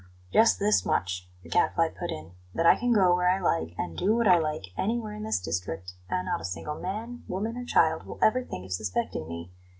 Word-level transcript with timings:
"Just 0.33 0.57
this 0.57 0.83
much," 0.83 1.29
the 1.43 1.49
Gadfly 1.49 1.89
put 1.89 2.09
in; 2.09 2.31
"that 2.55 2.65
I 2.65 2.75
can 2.75 2.91
go 2.91 3.13
where 3.13 3.29
I 3.29 3.37
like 3.39 3.75
and 3.77 3.95
do 3.95 4.15
what 4.15 4.27
I 4.27 4.39
like 4.39 4.71
anywhere 4.75 5.13
in 5.13 5.21
this 5.21 5.39
district, 5.39 5.93
and 6.09 6.25
not 6.25 6.41
a 6.41 6.43
single 6.43 6.79
man, 6.81 7.23
woman, 7.27 7.55
or 7.55 7.65
child 7.65 8.07
will 8.07 8.17
ever 8.19 8.43
think 8.43 8.65
of 8.65 8.73
suspecting 8.73 9.27
me. 9.27 9.51